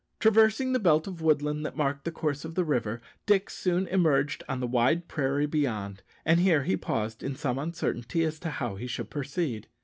[0.19, 4.43] Traversing the belt of woodland that marked the course of the river, Dick soon emerged
[4.49, 8.77] on the wide prairie beyond, and here he paused in some uncertainty as to how
[8.77, 9.67] he should proceed.